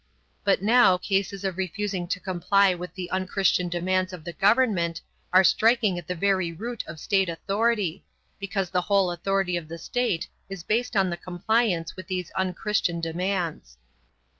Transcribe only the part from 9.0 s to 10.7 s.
authority of the state is